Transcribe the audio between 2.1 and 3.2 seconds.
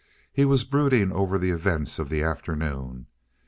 afternoon.